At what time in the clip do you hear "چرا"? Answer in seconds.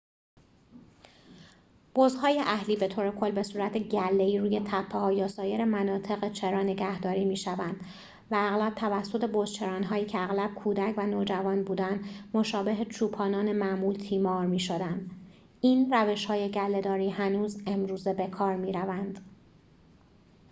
6.31-6.63